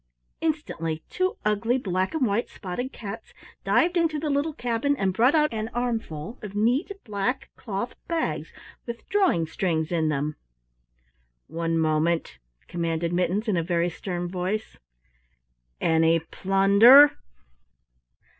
Instantly 0.41 1.03
two 1.11 1.37
ugly 1.45 1.77
black 1.77 2.15
and 2.15 2.25
white 2.25 2.49
spotted 2.49 2.91
cats 2.91 3.35
dived 3.63 3.95
into 3.95 4.17
the 4.17 4.31
little 4.31 4.55
cabin 4.55 4.95
and 4.97 5.13
brought 5.13 5.35
out 5.35 5.53
an 5.53 5.69
armful 5.75 6.39
of 6.41 6.55
neat, 6.55 6.91
black, 7.05 7.51
cloth 7.55 7.93
bags 8.07 8.51
with 8.87 9.07
drawing 9.09 9.45
strings 9.45 9.91
in 9.91 10.09
them. 10.09 10.37
"One 11.45 11.77
moment," 11.77 12.39
commanded 12.67 13.13
Mittens 13.13 13.47
in 13.47 13.57
a 13.57 13.61
very 13.63 13.91
stern 13.91 14.27
voice, 14.27 14.75
"any 15.79 16.17
plunder?" 16.19 17.11